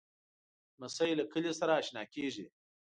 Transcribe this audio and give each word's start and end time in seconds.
لمسی 0.77 1.11
له 1.19 1.23
کلي 1.31 1.51
سره 1.59 1.71
اشنا 1.81 2.03
کېږي. 2.13 2.45